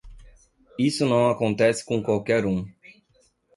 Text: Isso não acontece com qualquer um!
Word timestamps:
Isso 0.79 1.05
não 1.07 1.29
acontece 1.29 1.85
com 1.85 2.01
qualquer 2.01 2.43
um! 2.43 2.65